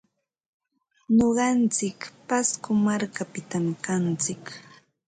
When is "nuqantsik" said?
1.15-1.99